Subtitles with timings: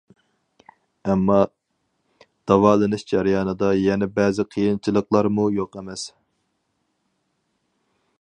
[1.09, 1.35] ئەمما،
[2.51, 6.07] داۋالىنىش جەريانىدا يەنە بەزى قىيىنچىلىقلارمۇ يوق ئەمەس.